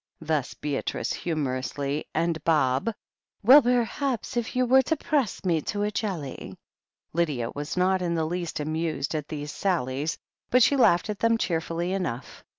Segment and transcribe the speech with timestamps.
[0.19, 2.05] Thus Beatrice, humorously.
[2.15, 2.91] And Bob:
[3.43, 6.57] "Well, perhaps— if you were to press me to a jelly"
[7.13, 10.17] Lydia was not in the least amused at these sallies,
[10.49, 12.43] but she laughed at them cheerfully enough.